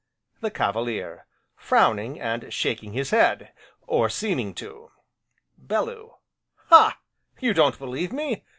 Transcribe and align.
THE 0.39 0.49
CAVALIER: 0.49 1.27
(Frowning 1.55 2.19
and 2.19 2.51
shaking 2.51 2.93
his 2.93 3.11
head, 3.11 3.53
or 3.85 4.09
seeming 4.09 4.55
to)!!! 4.55 4.89
BELLEW: 5.59 6.17
Ha! 6.69 6.97
you 7.39 7.53
don't 7.53 7.77
believe 7.77 8.11
me? 8.11 8.43